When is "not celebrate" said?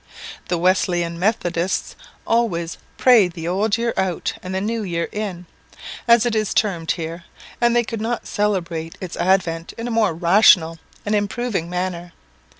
8.01-8.97